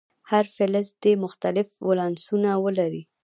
[0.29, 3.03] هر فلز دې مختلف ولانسونه ولري.